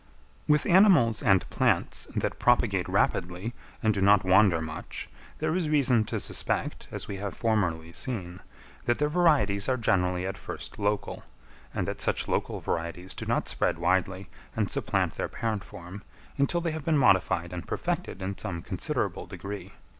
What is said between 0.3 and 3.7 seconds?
With animals and plants that propagate rapidly